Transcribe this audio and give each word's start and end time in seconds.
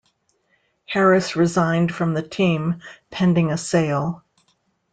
Harris 0.87 1.35
resigned 1.35 1.93
from 1.93 2.15
the 2.15 2.23
team 2.27 2.81
pending 3.11 3.51
a 3.51 3.57
sale. 3.59 4.23